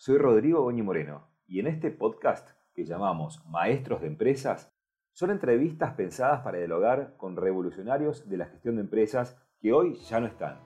Soy 0.00 0.16
Rodrigo 0.16 0.62
Goñi 0.62 0.80
Moreno 0.80 1.26
y 1.48 1.58
en 1.58 1.66
este 1.66 1.90
podcast 1.90 2.50
que 2.72 2.84
llamamos 2.84 3.44
Maestros 3.48 4.00
de 4.00 4.06
Empresas 4.06 4.72
son 5.12 5.32
entrevistas 5.32 5.94
pensadas 5.94 6.42
para 6.42 6.58
dialogar 6.58 7.16
con 7.16 7.36
revolucionarios 7.36 8.28
de 8.28 8.36
la 8.36 8.46
gestión 8.46 8.76
de 8.76 8.82
empresas 8.82 9.36
que 9.60 9.72
hoy 9.72 9.96
ya 10.08 10.20
no 10.20 10.28
están, 10.28 10.60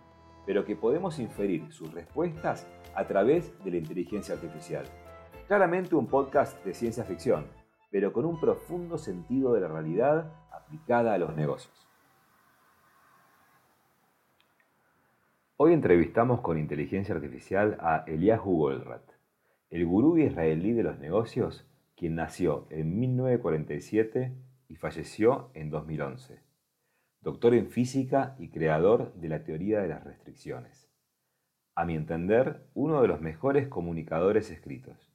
pero 0.44 0.66
que 0.66 0.76
podemos 0.76 1.18
inferir 1.18 1.72
sus 1.72 1.90
respuestas 1.94 2.68
a 2.94 3.06
través 3.06 3.58
de 3.64 3.70
la 3.70 3.78
inteligencia 3.78 4.34
artificial. 4.34 4.84
Claramente 5.46 5.94
un 5.94 6.08
podcast 6.08 6.62
de 6.62 6.74
ciencia 6.74 7.04
ficción, 7.04 7.46
pero 7.90 8.12
con 8.12 8.26
un 8.26 8.38
profundo 8.38 8.98
sentido 8.98 9.54
de 9.54 9.62
la 9.62 9.68
realidad 9.68 10.30
aplicada 10.50 11.14
a 11.14 11.18
los 11.18 11.34
negocios. 11.34 11.88
Hoy 15.56 15.72
entrevistamos 15.72 16.42
con 16.42 16.58
inteligencia 16.58 17.14
artificial 17.14 17.78
a 17.80 18.04
Eliahu 18.06 18.58
Goldratt 18.58 19.11
el 19.72 19.86
gurú 19.86 20.18
israelí 20.18 20.74
de 20.74 20.82
los 20.82 20.98
negocios, 20.98 21.66
quien 21.96 22.14
nació 22.14 22.66
en 22.68 23.00
1947 23.00 24.36
y 24.68 24.76
falleció 24.76 25.50
en 25.54 25.70
2011. 25.70 26.42
Doctor 27.22 27.54
en 27.54 27.70
física 27.70 28.36
y 28.38 28.50
creador 28.50 29.14
de 29.14 29.30
la 29.30 29.44
teoría 29.44 29.80
de 29.80 29.88
las 29.88 30.04
restricciones. 30.04 30.90
A 31.74 31.86
mi 31.86 31.96
entender, 31.96 32.66
uno 32.74 33.00
de 33.00 33.08
los 33.08 33.22
mejores 33.22 33.66
comunicadores 33.68 34.50
escritos, 34.50 35.10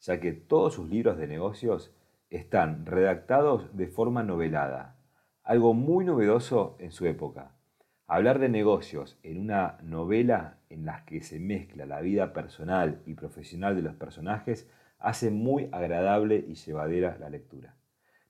ya 0.00 0.20
que 0.20 0.32
todos 0.32 0.74
sus 0.74 0.90
libros 0.90 1.16
de 1.16 1.26
negocios 1.26 1.96
están 2.28 2.84
redactados 2.84 3.74
de 3.74 3.86
forma 3.86 4.22
novelada, 4.22 4.98
algo 5.42 5.72
muy 5.72 6.04
novedoso 6.04 6.76
en 6.78 6.92
su 6.92 7.06
época 7.06 7.57
Hablar 8.10 8.38
de 8.38 8.48
negocios 8.48 9.18
en 9.22 9.38
una 9.38 9.76
novela 9.82 10.60
en 10.70 10.86
la 10.86 11.04
que 11.04 11.20
se 11.20 11.38
mezcla 11.38 11.84
la 11.84 12.00
vida 12.00 12.32
personal 12.32 13.02
y 13.04 13.12
profesional 13.12 13.76
de 13.76 13.82
los 13.82 13.96
personajes 13.96 14.66
hace 14.98 15.30
muy 15.30 15.68
agradable 15.72 16.42
y 16.48 16.54
llevadera 16.54 17.18
la 17.20 17.28
lectura. 17.28 17.76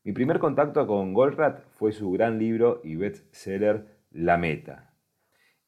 Mi 0.03 0.11
primer 0.11 0.41
contacto 0.41 0.85
con 0.89 1.15
Goldratt 1.15 1.61
fue 1.77 1.93
su 1.93 2.11
gran 2.11 2.41
libro 2.41 2.81
y 2.83 2.97
bestseller 2.97 3.87
La 4.11 4.37
Meta. 4.37 4.95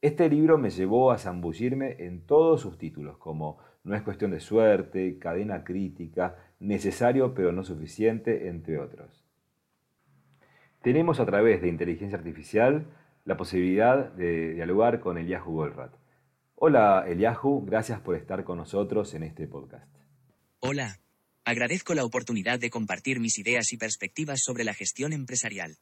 Este 0.03 0.29
libro 0.29 0.59
me 0.59 0.71
llevó 0.71 1.13
a 1.13 1.19
zambullirme 1.19 1.95
en 2.01 2.27
todos 2.27 2.63
sus 2.63 2.79
títulos, 2.79 3.17
como 3.19 3.59
No 3.85 3.95
es 3.95 4.03
cuestión 4.03 4.33
de 4.33 4.41
suerte, 4.41 5.21
Cadena 5.21 5.63
crítica, 5.63 6.35
Necesario 6.59 7.33
pero 7.33 7.53
no 7.53 7.63
suficiente, 7.63 8.49
entre 8.49 8.81
otros. 8.81 9.25
Tenemos 10.83 11.21
a 11.21 11.27
través 11.27 11.63
de 11.63 11.69
inteligencia 11.69 12.19
artificial 12.19 12.87
la 13.25 13.37
posibilidad 13.37 14.13
de 14.13 14.55
dialogar 14.55 15.01
con 15.01 15.19
Eliahu 15.19 15.53
Goldratt. 15.53 15.95
Hola 16.55 17.05
Eliahu, 17.07 17.65
gracias 17.65 18.01
por 18.01 18.17
estar 18.17 18.45
con 18.45 18.59
nosotros 18.59 19.15
en 19.15 19.23
este 19.23 19.47
podcast. 19.47 19.89
Hola, 20.61 20.97
agradezco 21.45 21.95
la 21.95 22.05
oportunidad 22.05 22.59
de 22.59 22.71
compartir 22.71 23.21
mis 23.21 23.39
ideas 23.39 23.73
y 23.73 23.77
perspectivas 23.77 24.43
sobre 24.43 24.65
la 24.65 24.75
gestión 24.75 25.13
empresarial. 25.13 25.77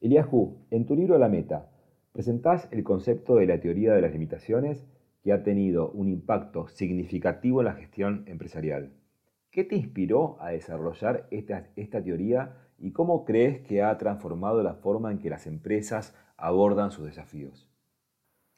Eliahu, 0.00 0.66
en 0.70 0.86
tu 0.86 0.94
libro 0.94 1.18
La 1.18 1.28
Meta, 1.28 1.70
presentás 2.12 2.68
el 2.70 2.82
concepto 2.82 3.36
de 3.36 3.46
la 3.46 3.60
teoría 3.60 3.94
de 3.94 4.02
las 4.02 4.12
limitaciones 4.12 4.86
que 5.22 5.32
ha 5.32 5.42
tenido 5.42 5.90
un 5.90 6.08
impacto 6.08 6.68
significativo 6.68 7.60
en 7.60 7.66
la 7.66 7.74
gestión 7.74 8.24
empresarial. 8.26 8.92
¿Qué 9.50 9.64
te 9.64 9.76
inspiró 9.76 10.36
a 10.40 10.50
desarrollar 10.50 11.26
esta, 11.30 11.70
esta 11.76 12.02
teoría 12.02 12.56
y 12.78 12.92
cómo 12.92 13.24
crees 13.24 13.60
que 13.62 13.82
ha 13.82 13.96
transformado 13.98 14.62
la 14.62 14.74
forma 14.74 15.10
en 15.10 15.18
que 15.18 15.30
las 15.30 15.46
empresas 15.46 16.14
abordan 16.36 16.90
sus 16.90 17.06
desafíos. 17.06 17.68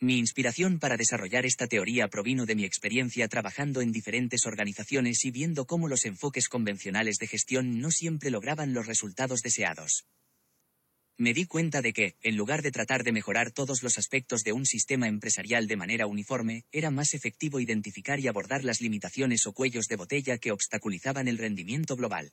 Mi 0.01 0.17
inspiración 0.19 0.79
para 0.79 0.97
desarrollar 0.97 1.45
esta 1.45 1.67
teoría 1.67 2.07
provino 2.07 2.47
de 2.47 2.55
mi 2.55 2.65
experiencia 2.65 3.27
trabajando 3.27 3.81
en 3.81 3.91
diferentes 3.91 4.47
organizaciones 4.47 5.25
y 5.25 5.33
viendo 5.33 5.67
cómo 5.67 5.89
los 5.89 6.05
enfoques 6.05 6.49
convencionales 6.49 7.19
de 7.19 7.27
gestión 7.27 7.81
no 7.81 7.91
siempre 7.91 8.31
lograban 8.31 8.75
los 8.75 8.87
resultados 8.87 9.43
deseados. 9.43 10.07
Me 11.17 11.35
di 11.35 11.47
cuenta 11.47 11.83
de 11.83 11.93
que, 11.93 12.15
en 12.23 12.37
lugar 12.37 12.63
de 12.63 12.71
tratar 12.71 13.03
de 13.03 13.11
mejorar 13.11 13.51
todos 13.51 13.83
los 13.83 13.99
aspectos 13.99 14.45
de 14.45 14.53
un 14.53 14.67
sistema 14.67 15.09
empresarial 15.09 15.67
de 15.67 15.77
manera 15.77 16.07
uniforme, 16.07 16.63
era 16.71 16.93
más 16.93 17.13
efectivo 17.13 17.59
identificar 17.59 18.21
y 18.21 18.29
abordar 18.29 18.63
las 18.63 18.81
limitaciones 18.81 19.45
o 19.49 19.53
cuellos 19.53 19.89
de 19.89 19.97
botella 19.97 20.39
que 20.39 20.53
obstaculizaban 20.53 21.27
el 21.27 21.39
rendimiento 21.39 21.97
global. 21.97 22.31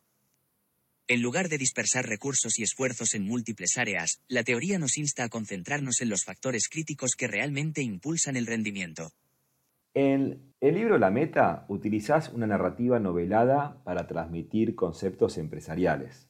En 1.07 1.21
lugar 1.21 1.49
de 1.49 1.59
dispersar 1.59 2.07
recursos 2.07 2.57
y 2.57 2.63
esfuerzos 2.63 3.13
en 3.13 3.27
múltiples 3.27 3.77
áreas, 3.77 4.21
la 4.27 4.43
teoría 4.43 4.79
nos 4.79 4.97
insta 4.97 5.23
a 5.23 5.29
concentrarnos 5.29 6.01
en 6.01 6.09
los 6.09 6.25
factores 6.25 6.67
críticos 6.67 7.15
que 7.15 7.27
realmente 7.27 7.83
impulsan 7.83 8.37
el 8.37 8.47
rendimiento. 8.47 9.11
En 9.93 10.51
el 10.61 10.73
libro 10.73 10.97
La 10.97 11.11
Meta 11.11 11.65
utilizás 11.69 12.29
una 12.29 12.47
narrativa 12.47 12.99
novelada 12.99 13.83
para 13.83 14.07
transmitir 14.07 14.73
conceptos 14.73 15.37
empresariales. 15.37 16.27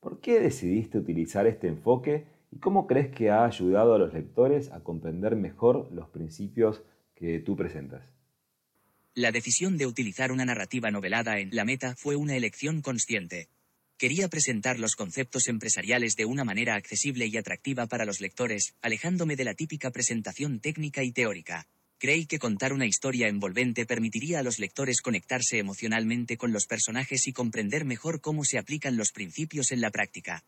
¿Por 0.00 0.22
qué 0.22 0.40
decidiste 0.40 0.96
utilizar 0.96 1.46
este 1.46 1.68
enfoque 1.68 2.26
y 2.50 2.60
cómo 2.60 2.86
crees 2.86 3.14
que 3.14 3.28
ha 3.28 3.44
ayudado 3.44 3.94
a 3.94 3.98
los 3.98 4.14
lectores 4.14 4.72
a 4.72 4.80
comprender 4.80 5.36
mejor 5.36 5.92
los 5.92 6.08
principios 6.08 6.82
que 7.14 7.40
tú 7.40 7.56
presentas? 7.56 8.02
La 9.14 9.32
decisión 9.32 9.76
de 9.76 9.86
utilizar 9.86 10.32
una 10.32 10.46
narrativa 10.46 10.90
novelada 10.90 11.38
en 11.40 11.50
La 11.52 11.66
Meta 11.66 11.94
fue 11.94 12.16
una 12.16 12.36
elección 12.36 12.80
consciente. 12.80 13.48
Quería 13.96 14.28
presentar 14.28 14.80
los 14.80 14.96
conceptos 14.96 15.46
empresariales 15.46 16.16
de 16.16 16.24
una 16.24 16.42
manera 16.42 16.74
accesible 16.74 17.26
y 17.26 17.36
atractiva 17.36 17.86
para 17.86 18.04
los 18.04 18.20
lectores, 18.20 18.74
alejándome 18.82 19.36
de 19.36 19.44
la 19.44 19.54
típica 19.54 19.92
presentación 19.92 20.58
técnica 20.58 21.04
y 21.04 21.12
teórica. 21.12 21.68
Creí 21.98 22.26
que 22.26 22.40
contar 22.40 22.72
una 22.72 22.86
historia 22.86 23.28
envolvente 23.28 23.86
permitiría 23.86 24.40
a 24.40 24.42
los 24.42 24.58
lectores 24.58 25.00
conectarse 25.00 25.58
emocionalmente 25.58 26.36
con 26.36 26.52
los 26.52 26.66
personajes 26.66 27.28
y 27.28 27.32
comprender 27.32 27.84
mejor 27.84 28.20
cómo 28.20 28.44
se 28.44 28.58
aplican 28.58 28.96
los 28.96 29.12
principios 29.12 29.70
en 29.70 29.80
la 29.80 29.90
práctica. 29.90 30.44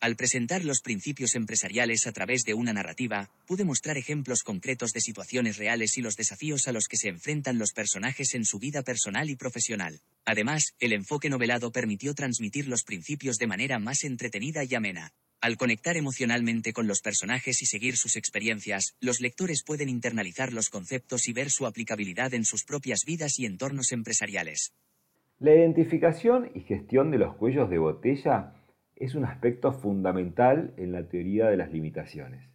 Al 0.00 0.16
presentar 0.16 0.64
los 0.64 0.80
principios 0.80 1.34
empresariales 1.34 2.06
a 2.06 2.12
través 2.12 2.44
de 2.44 2.54
una 2.54 2.72
narrativa, 2.72 3.30
pude 3.46 3.64
mostrar 3.64 3.96
ejemplos 3.96 4.42
concretos 4.42 4.92
de 4.92 5.00
situaciones 5.00 5.56
reales 5.56 5.96
y 5.96 6.02
los 6.02 6.16
desafíos 6.16 6.68
a 6.68 6.72
los 6.72 6.88
que 6.88 6.96
se 6.96 7.08
enfrentan 7.08 7.58
los 7.58 7.72
personajes 7.72 8.34
en 8.34 8.44
su 8.44 8.58
vida 8.58 8.82
personal 8.82 9.30
y 9.30 9.36
profesional. 9.36 10.00
Además, 10.26 10.74
el 10.78 10.92
enfoque 10.92 11.30
novelado 11.30 11.72
permitió 11.72 12.14
transmitir 12.14 12.68
los 12.68 12.84
principios 12.84 13.38
de 13.38 13.46
manera 13.46 13.78
más 13.78 14.04
entretenida 14.04 14.64
y 14.64 14.74
amena. 14.74 15.12
Al 15.40 15.58
conectar 15.58 15.96
emocionalmente 15.96 16.72
con 16.72 16.86
los 16.86 17.02
personajes 17.02 17.60
y 17.60 17.66
seguir 17.66 17.98
sus 17.98 18.16
experiencias, 18.16 18.96
los 19.00 19.20
lectores 19.20 19.62
pueden 19.62 19.90
internalizar 19.90 20.54
los 20.54 20.70
conceptos 20.70 21.28
y 21.28 21.34
ver 21.34 21.50
su 21.50 21.66
aplicabilidad 21.66 22.32
en 22.32 22.46
sus 22.46 22.64
propias 22.64 23.04
vidas 23.06 23.38
y 23.38 23.44
entornos 23.44 23.92
empresariales. 23.92 24.72
La 25.38 25.54
identificación 25.54 26.50
y 26.54 26.60
gestión 26.60 27.10
de 27.10 27.18
los 27.18 27.36
cuellos 27.36 27.68
de 27.68 27.76
botella 27.76 28.54
es 28.96 29.14
un 29.14 29.24
aspecto 29.24 29.72
fundamental 29.72 30.74
en 30.76 30.92
la 30.92 31.08
teoría 31.08 31.48
de 31.48 31.56
las 31.56 31.72
limitaciones. 31.72 32.48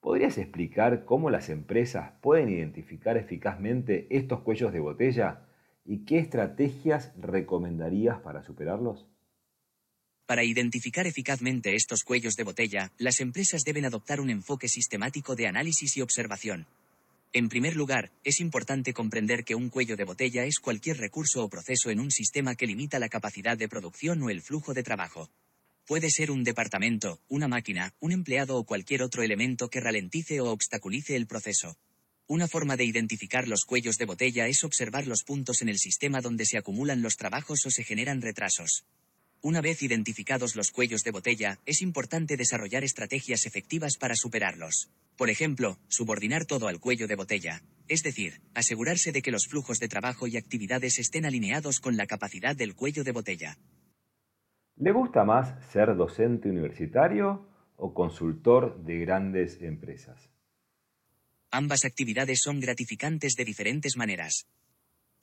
¿Podrías 0.00 0.36
explicar 0.36 1.06
cómo 1.06 1.30
las 1.30 1.48
empresas 1.48 2.12
pueden 2.20 2.50
identificar 2.50 3.16
eficazmente 3.16 4.06
estos 4.10 4.40
cuellos 4.40 4.72
de 4.72 4.80
botella 4.80 5.46
y 5.84 6.04
qué 6.04 6.18
estrategias 6.18 7.12
recomendarías 7.18 8.20
para 8.20 8.42
superarlos? 8.42 9.06
Para 10.26 10.44
identificar 10.44 11.06
eficazmente 11.06 11.74
estos 11.74 12.04
cuellos 12.04 12.36
de 12.36 12.44
botella, 12.44 12.92
las 12.98 13.20
empresas 13.20 13.64
deben 13.64 13.84
adoptar 13.84 14.20
un 14.20 14.30
enfoque 14.30 14.68
sistemático 14.68 15.36
de 15.36 15.46
análisis 15.46 15.96
y 15.96 16.02
observación. 16.02 16.66
En 17.36 17.48
primer 17.48 17.74
lugar, 17.74 18.12
es 18.22 18.38
importante 18.38 18.94
comprender 18.94 19.44
que 19.44 19.56
un 19.56 19.68
cuello 19.68 19.96
de 19.96 20.04
botella 20.04 20.44
es 20.44 20.60
cualquier 20.60 20.98
recurso 20.98 21.42
o 21.42 21.48
proceso 21.48 21.90
en 21.90 21.98
un 21.98 22.12
sistema 22.12 22.54
que 22.54 22.68
limita 22.68 23.00
la 23.00 23.08
capacidad 23.08 23.58
de 23.58 23.68
producción 23.68 24.22
o 24.22 24.30
el 24.30 24.40
flujo 24.40 24.72
de 24.72 24.84
trabajo. 24.84 25.28
Puede 25.84 26.10
ser 26.10 26.30
un 26.30 26.44
departamento, 26.44 27.20
una 27.26 27.48
máquina, 27.48 27.92
un 27.98 28.12
empleado 28.12 28.56
o 28.56 28.64
cualquier 28.64 29.02
otro 29.02 29.24
elemento 29.24 29.68
que 29.68 29.80
ralentice 29.80 30.40
o 30.40 30.52
obstaculice 30.52 31.16
el 31.16 31.26
proceso. 31.26 31.76
Una 32.28 32.46
forma 32.46 32.76
de 32.76 32.84
identificar 32.84 33.48
los 33.48 33.64
cuellos 33.64 33.98
de 33.98 34.04
botella 34.04 34.46
es 34.46 34.62
observar 34.62 35.08
los 35.08 35.24
puntos 35.24 35.60
en 35.60 35.68
el 35.68 35.78
sistema 35.80 36.20
donde 36.20 36.46
se 36.46 36.56
acumulan 36.56 37.02
los 37.02 37.16
trabajos 37.16 37.66
o 37.66 37.70
se 37.72 37.82
generan 37.82 38.22
retrasos. 38.22 38.84
Una 39.44 39.60
vez 39.60 39.82
identificados 39.82 40.56
los 40.56 40.70
cuellos 40.70 41.04
de 41.04 41.10
botella, 41.10 41.58
es 41.66 41.82
importante 41.82 42.38
desarrollar 42.38 42.82
estrategias 42.82 43.44
efectivas 43.44 43.98
para 43.98 44.16
superarlos. 44.16 44.88
Por 45.18 45.28
ejemplo, 45.28 45.76
subordinar 45.88 46.46
todo 46.46 46.66
al 46.66 46.80
cuello 46.80 47.06
de 47.06 47.14
botella, 47.14 47.60
es 47.86 48.02
decir, 48.02 48.40
asegurarse 48.54 49.12
de 49.12 49.20
que 49.20 49.30
los 49.30 49.46
flujos 49.46 49.80
de 49.80 49.88
trabajo 49.88 50.26
y 50.26 50.38
actividades 50.38 50.98
estén 50.98 51.26
alineados 51.26 51.80
con 51.80 51.98
la 51.98 52.06
capacidad 52.06 52.56
del 52.56 52.74
cuello 52.74 53.04
de 53.04 53.12
botella. 53.12 53.58
¿Le 54.76 54.92
gusta 54.92 55.24
más 55.24 55.62
ser 55.70 55.94
docente 55.94 56.48
universitario 56.48 57.46
o 57.76 57.92
consultor 57.92 58.82
de 58.82 59.00
grandes 59.00 59.60
empresas? 59.60 60.30
Ambas 61.50 61.84
actividades 61.84 62.40
son 62.40 62.60
gratificantes 62.60 63.34
de 63.34 63.44
diferentes 63.44 63.98
maneras. 63.98 64.46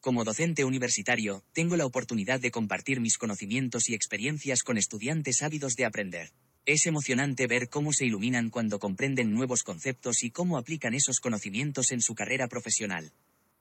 Como 0.02 0.24
docente 0.24 0.66
universitario, 0.66 1.44
tengo 1.54 1.78
la 1.78 1.86
oportunidad 1.86 2.40
de 2.40 2.50
compartir 2.50 3.00
mis 3.00 3.20
conocimientos 3.20 3.88
y 3.88 3.94
experiencias 3.94 4.64
con 4.64 4.80
estudiantes 4.80 5.44
ávidos 5.44 5.76
de 5.76 5.86
aprender. 5.86 6.32
Es 6.66 6.88
emocionante 6.88 7.46
ver 7.46 7.70
cómo 7.70 7.94
se 7.94 8.08
iluminan 8.08 8.50
cuando 8.50 8.80
comprenden 8.80 9.32
nuevos 9.32 9.62
conceptos 9.62 10.24
y 10.24 10.32
cómo 10.32 10.58
aplican 10.58 10.96
esos 10.96 11.20
conocimientos 11.20 11.92
en 11.92 12.02
su 12.02 12.16
carrera 12.16 12.48
profesional. 12.48 13.12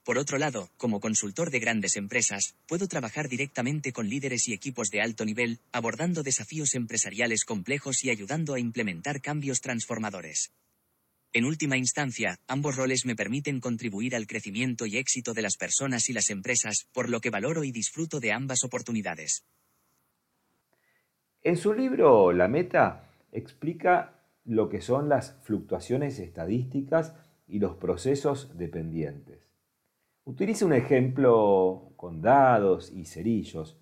Por 0.02 0.16
otro 0.16 0.38
lado, 0.38 0.70
como 0.78 0.98
consultor 0.98 1.50
de 1.50 1.60
grandes 1.60 1.96
empresas, 1.96 2.54
puedo 2.66 2.88
trabajar 2.88 3.28
directamente 3.28 3.92
con 3.92 4.08
líderes 4.08 4.48
y 4.48 4.54
equipos 4.54 4.88
de 4.88 5.02
alto 5.02 5.26
nivel, 5.26 5.60
abordando 5.72 6.22
desafíos 6.22 6.74
empresariales 6.74 7.44
complejos 7.44 8.02
y 8.02 8.08
ayudando 8.08 8.54
a 8.54 8.60
implementar 8.60 9.20
cambios 9.20 9.60
transformadores. 9.60 10.52
En 11.32 11.44
última 11.44 11.76
instancia, 11.76 12.40
ambos 12.48 12.74
roles 12.74 13.06
me 13.06 13.14
permiten 13.14 13.60
contribuir 13.60 14.16
al 14.16 14.26
crecimiento 14.26 14.84
y 14.84 14.96
éxito 14.96 15.32
de 15.32 15.42
las 15.42 15.56
personas 15.56 16.08
y 16.08 16.12
las 16.12 16.28
empresas, 16.28 16.88
por 16.92 17.08
lo 17.08 17.20
que 17.20 17.30
valoro 17.30 17.62
y 17.62 17.70
disfruto 17.70 18.18
de 18.18 18.32
ambas 18.32 18.64
oportunidades. 18.64 19.44
En 21.42 21.56
su 21.56 21.72
libro 21.72 22.32
La 22.32 22.48
Meta 22.48 23.12
explica 23.30 24.24
lo 24.44 24.68
que 24.68 24.80
son 24.80 25.08
las 25.08 25.38
fluctuaciones 25.44 26.18
estadísticas 26.18 27.14
y 27.46 27.60
los 27.60 27.76
procesos 27.76 28.58
dependientes. 28.58 29.48
Utiliza 30.24 30.66
un 30.66 30.72
ejemplo 30.72 31.92
con 31.96 32.20
dados 32.20 32.90
y 32.90 33.04
cerillos. 33.04 33.78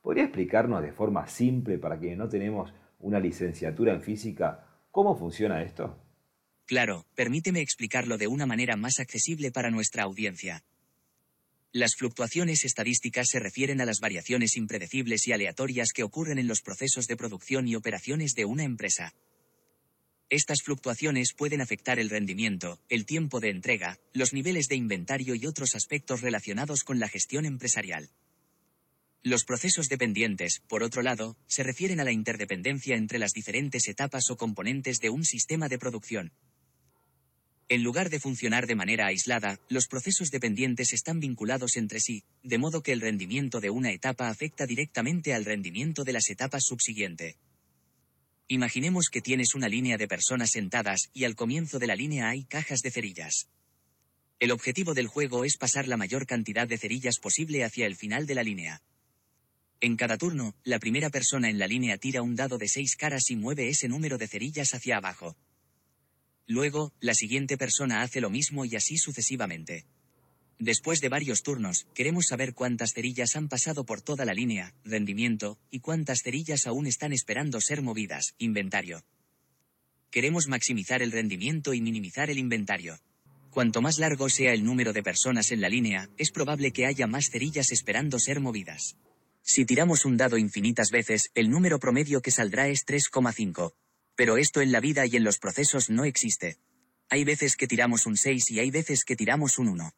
¿Podría 0.00 0.24
explicarnos 0.24 0.82
de 0.82 0.92
forma 0.92 1.26
simple 1.26 1.78
para 1.78 1.98
quienes 1.98 2.18
no 2.18 2.28
tenemos 2.28 2.72
una 3.00 3.18
licenciatura 3.18 3.92
en 3.92 4.02
física 4.02 4.66
cómo 4.92 5.16
funciona 5.16 5.62
esto? 5.62 6.01
Claro, 6.72 7.04
permíteme 7.14 7.60
explicarlo 7.60 8.16
de 8.16 8.28
una 8.28 8.46
manera 8.46 8.76
más 8.76 8.98
accesible 8.98 9.52
para 9.52 9.70
nuestra 9.70 10.04
audiencia. 10.04 10.64
Las 11.70 11.96
fluctuaciones 11.96 12.64
estadísticas 12.64 13.28
se 13.28 13.40
refieren 13.40 13.82
a 13.82 13.84
las 13.84 14.00
variaciones 14.00 14.56
impredecibles 14.56 15.28
y 15.28 15.32
aleatorias 15.32 15.92
que 15.92 16.02
ocurren 16.02 16.38
en 16.38 16.48
los 16.48 16.62
procesos 16.62 17.08
de 17.08 17.16
producción 17.18 17.68
y 17.68 17.74
operaciones 17.74 18.32
de 18.34 18.46
una 18.46 18.64
empresa. 18.64 19.12
Estas 20.30 20.62
fluctuaciones 20.62 21.34
pueden 21.34 21.60
afectar 21.60 21.98
el 21.98 22.08
rendimiento, 22.08 22.80
el 22.88 23.04
tiempo 23.04 23.38
de 23.38 23.50
entrega, 23.50 23.98
los 24.14 24.32
niveles 24.32 24.68
de 24.68 24.76
inventario 24.76 25.34
y 25.34 25.44
otros 25.44 25.74
aspectos 25.74 26.22
relacionados 26.22 26.84
con 26.84 26.98
la 26.98 27.08
gestión 27.08 27.44
empresarial. 27.44 28.08
Los 29.22 29.44
procesos 29.44 29.90
dependientes, 29.90 30.62
por 30.68 30.82
otro 30.82 31.02
lado, 31.02 31.36
se 31.46 31.64
refieren 31.64 32.00
a 32.00 32.04
la 32.04 32.12
interdependencia 32.12 32.96
entre 32.96 33.18
las 33.18 33.34
diferentes 33.34 33.88
etapas 33.88 34.30
o 34.30 34.38
componentes 34.38 35.00
de 35.00 35.10
un 35.10 35.26
sistema 35.26 35.68
de 35.68 35.78
producción. 35.78 36.32
En 37.72 37.82
lugar 37.82 38.10
de 38.10 38.20
funcionar 38.20 38.66
de 38.66 38.74
manera 38.74 39.06
aislada, 39.06 39.58
los 39.70 39.88
procesos 39.88 40.30
dependientes 40.30 40.92
están 40.92 41.20
vinculados 41.20 41.78
entre 41.78 42.00
sí, 42.00 42.22
de 42.42 42.58
modo 42.58 42.82
que 42.82 42.92
el 42.92 43.00
rendimiento 43.00 43.62
de 43.62 43.70
una 43.70 43.92
etapa 43.92 44.28
afecta 44.28 44.66
directamente 44.66 45.32
al 45.32 45.46
rendimiento 45.46 46.04
de 46.04 46.12
las 46.12 46.28
etapas 46.28 46.66
subsiguientes. 46.66 47.36
Imaginemos 48.46 49.08
que 49.08 49.22
tienes 49.22 49.54
una 49.54 49.70
línea 49.70 49.96
de 49.96 50.06
personas 50.06 50.50
sentadas 50.50 51.08
y 51.14 51.24
al 51.24 51.34
comienzo 51.34 51.78
de 51.78 51.86
la 51.86 51.96
línea 51.96 52.28
hay 52.28 52.44
cajas 52.44 52.82
de 52.82 52.90
cerillas. 52.90 53.48
El 54.38 54.50
objetivo 54.50 54.92
del 54.92 55.06
juego 55.06 55.46
es 55.46 55.56
pasar 55.56 55.88
la 55.88 55.96
mayor 55.96 56.26
cantidad 56.26 56.68
de 56.68 56.76
cerillas 56.76 57.18
posible 57.18 57.64
hacia 57.64 57.86
el 57.86 57.96
final 57.96 58.26
de 58.26 58.34
la 58.34 58.42
línea. 58.42 58.82
En 59.80 59.96
cada 59.96 60.18
turno, 60.18 60.54
la 60.62 60.78
primera 60.78 61.08
persona 61.08 61.48
en 61.48 61.58
la 61.58 61.68
línea 61.68 61.96
tira 61.96 62.20
un 62.20 62.36
dado 62.36 62.58
de 62.58 62.68
seis 62.68 62.96
caras 62.96 63.30
y 63.30 63.36
mueve 63.36 63.70
ese 63.70 63.88
número 63.88 64.18
de 64.18 64.28
cerillas 64.28 64.74
hacia 64.74 64.98
abajo. 64.98 65.38
Luego, 66.46 66.92
la 67.00 67.14
siguiente 67.14 67.56
persona 67.56 68.02
hace 68.02 68.20
lo 68.20 68.30
mismo 68.30 68.64
y 68.64 68.76
así 68.76 68.98
sucesivamente. 68.98 69.86
Después 70.58 71.00
de 71.00 71.08
varios 71.08 71.42
turnos, 71.42 71.86
queremos 71.94 72.26
saber 72.26 72.54
cuántas 72.54 72.92
cerillas 72.92 73.34
han 73.36 73.48
pasado 73.48 73.84
por 73.84 74.00
toda 74.00 74.24
la 74.24 74.34
línea, 74.34 74.74
rendimiento, 74.84 75.58
y 75.70 75.80
cuántas 75.80 76.22
cerillas 76.22 76.66
aún 76.66 76.86
están 76.86 77.12
esperando 77.12 77.60
ser 77.60 77.82
movidas, 77.82 78.34
inventario. 78.38 79.04
Queremos 80.10 80.46
maximizar 80.46 81.02
el 81.02 81.10
rendimiento 81.10 81.74
y 81.74 81.80
minimizar 81.80 82.30
el 82.30 82.38
inventario. 82.38 82.98
Cuanto 83.50 83.82
más 83.82 83.98
largo 83.98 84.28
sea 84.28 84.52
el 84.52 84.64
número 84.64 84.92
de 84.92 85.02
personas 85.02 85.52
en 85.52 85.60
la 85.60 85.68
línea, 85.68 86.08
es 86.16 86.30
probable 86.30 86.70
que 86.70 86.86
haya 86.86 87.06
más 87.06 87.30
cerillas 87.30 87.72
esperando 87.72 88.18
ser 88.18 88.40
movidas. 88.40 88.96
Si 89.42 89.64
tiramos 89.64 90.04
un 90.04 90.16
dado 90.16 90.38
infinitas 90.38 90.90
veces, 90.90 91.30
el 91.34 91.50
número 91.50 91.78
promedio 91.78 92.22
que 92.22 92.30
saldrá 92.30 92.68
es 92.68 92.86
3,5. 92.86 93.72
Pero 94.14 94.36
esto 94.36 94.60
en 94.60 94.72
la 94.72 94.80
vida 94.80 95.06
y 95.06 95.16
en 95.16 95.24
los 95.24 95.38
procesos 95.38 95.90
no 95.90 96.04
existe. 96.04 96.56
Hay 97.08 97.24
veces 97.24 97.56
que 97.56 97.66
tiramos 97.66 98.06
un 98.06 98.16
6 98.16 98.50
y 98.50 98.60
hay 98.60 98.70
veces 98.70 99.04
que 99.04 99.16
tiramos 99.16 99.58
un 99.58 99.68
1. 99.68 99.92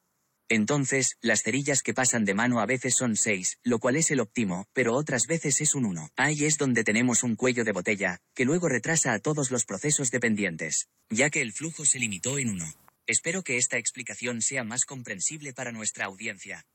Entonces, 0.49 1.17
las 1.23 1.43
cerillas 1.43 1.83
que 1.83 1.95
pasan 1.95 2.25
de 2.25 2.35
mano 2.35 2.61
a 2.61 2.67
veces 2.67 2.95
son 2.95 3.17
6, 3.17 3.61
lo 3.63 3.79
cual 3.79 3.97
es 3.97 4.11
el 4.11 4.21
óptimo, 4.21 4.67
pero 4.75 4.95
otras 4.95 5.27
veces 5.27 5.61
es 5.63 5.75
un 5.75 5.87
1. 5.87 6.11
Ahí 6.17 6.45
es 6.45 6.59
donde 6.59 6.85
tenemos 6.85 7.23
un 7.23 7.35
cuello 7.35 7.65
de 7.65 7.73
botella, 7.73 8.19
que 8.35 8.45
luego 8.45 8.69
retrasa 8.69 9.15
a 9.15 9.21
todos 9.21 9.51
los 9.51 9.65
procesos 9.65 10.11
dependientes, 10.11 10.89
ya 11.09 11.31
que 11.31 11.41
el 11.41 11.53
flujo 11.53 11.87
se 11.87 11.99
limitó 11.99 12.39
en 12.39 12.51
1. 12.51 12.65
Espero 13.07 13.43
que 13.43 13.57
esta 13.57 13.79
explicación 13.79 14.43
sea 14.43 14.65
más 14.65 14.85
comprensible 14.85 15.55
para 15.55 15.73
nuestra 15.73 16.05
audiencia. 16.07 16.67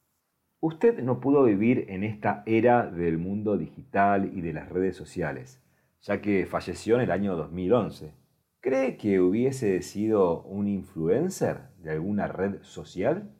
Usted 0.61 0.99
no 0.99 1.19
pudo 1.19 1.43
vivir 1.43 1.85
en 1.89 2.03
esta 2.03 2.43
era 2.45 2.85
del 2.85 3.17
mundo 3.17 3.57
digital 3.57 4.31
y 4.35 4.41
de 4.41 4.53
las 4.53 4.67
redes 4.69 4.97
sociales, 4.97 5.59
ya 6.01 6.21
que 6.21 6.45
falleció 6.45 6.95
en 6.95 7.01
el 7.01 7.11
año 7.11 7.35
2011. 7.35 8.13
¿Cree 8.61 8.97
que 8.97 9.19
hubiese 9.19 9.81
sido 9.81 10.41
un 10.43 10.67
influencer 10.67 11.69
de 11.77 11.91
alguna 11.91 12.27
red 12.27 12.61
social? 12.63 13.33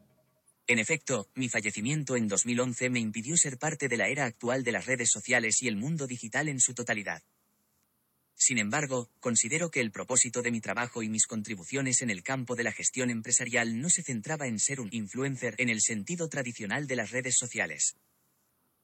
En 0.67 0.79
efecto, 0.79 1.27
mi 1.35 1.49
fallecimiento 1.49 2.15
en 2.15 2.27
2011 2.27 2.89
me 2.89 2.99
impidió 2.99 3.35
ser 3.35 3.57
parte 3.57 3.87
de 3.87 3.97
la 3.97 4.07
era 4.07 4.25
actual 4.25 4.63
de 4.63 4.71
las 4.71 4.85
redes 4.85 5.09
sociales 5.09 5.61
y 5.61 5.67
el 5.67 5.75
mundo 5.75 6.07
digital 6.07 6.47
en 6.47 6.59
su 6.59 6.73
totalidad. 6.73 7.21
Sin 8.35 8.57
embargo, 8.57 9.09
considero 9.19 9.69
que 9.69 9.81
el 9.81 9.91
propósito 9.91 10.41
de 10.41 10.51
mi 10.51 10.61
trabajo 10.61 11.03
y 11.03 11.09
mis 11.09 11.27
contribuciones 11.27 12.01
en 12.01 12.09
el 12.09 12.23
campo 12.23 12.55
de 12.55 12.63
la 12.63 12.71
gestión 12.71 13.09
empresarial 13.09 13.81
no 13.81 13.89
se 13.89 14.03
centraba 14.03 14.47
en 14.47 14.59
ser 14.59 14.79
un 14.79 14.87
influencer 14.93 15.55
en 15.57 15.67
el 15.67 15.81
sentido 15.81 16.29
tradicional 16.29 16.87
de 16.87 16.95
las 16.95 17.11
redes 17.11 17.35
sociales. 17.35 17.97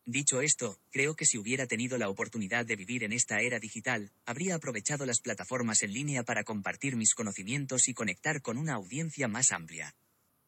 Dicho 0.06 0.42
esto, 0.42 0.78
creo 0.92 1.16
que 1.16 1.26
si 1.26 1.38
hubiera 1.38 1.66
tenido 1.66 1.98
la 1.98 2.10
oportunidad 2.10 2.66
de 2.66 2.76
vivir 2.76 3.04
en 3.04 3.12
esta 3.12 3.42
era 3.42 3.60
digital, 3.60 4.12
habría 4.26 4.56
aprovechado 4.56 5.06
las 5.06 5.20
plataformas 5.20 5.82
en 5.84 5.94
línea 5.94 6.24
para 6.24 6.44
compartir 6.44 6.96
mis 6.96 7.16
conocimientos 7.16 7.88
y 7.88 7.94
conectar 7.94 8.42
con 8.42 8.58
una 8.58 8.76
audiencia 8.76 9.28
más 9.28 9.52
amplia 9.52 9.96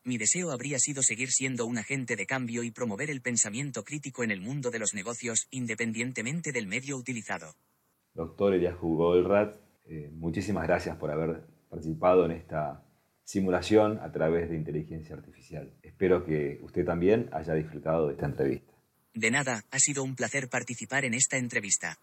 mi 0.07 0.18
deseo 0.18 0.51
habría 0.51 0.80
sido 0.80 1.04
seguir 1.04 1.31
siendo 1.31 1.65
un 1.65 1.77
agente 1.77 2.15
de 2.15 2.25
cambio 2.25 2.63
y 2.63 2.71
promover 2.71 3.09
el 3.09 3.21
pensamiento 3.21 3.83
crítico 3.83 4.24
en 4.24 4.31
el 4.31 4.39
mundo 4.39 4.71
de 4.71 4.80
los 4.80 4.94
negocios, 4.94 5.48
independientemente 5.51 6.53
del 6.53 6.65
medio 6.65 6.95
utilizado. 6.95 7.56
Doctor 8.13 8.53
Eliahu 8.53 8.95
Goldratt, 8.95 9.57
eh, 9.86 10.10
muchísimas 10.13 10.65
gracias 10.65 10.95
por 10.95 11.12
haber 11.12 11.44
participado 11.69 12.24
en 12.24 12.31
esta 12.31 12.86
simulación 13.25 14.00
a 14.00 14.10
través 14.13 14.50
de 14.50 14.56
inteligencia 14.56 15.13
artificial. 15.13 15.74
Espero 15.83 16.25
que 16.25 16.60
usted 16.63 16.86
también 16.86 17.30
haya 17.33 17.53
disfrutado 17.53 18.07
de 18.07 18.13
esta 18.13 18.27
entrevista. 18.27 18.67
De 19.17 19.31
nada, 19.31 19.65
ha 19.71 19.79
sido 19.79 20.03
un 20.03 20.15
placer 20.15 20.47
participar 20.47 21.03
en 21.03 21.15
esta 21.15 21.38
entrevista. 21.38 21.97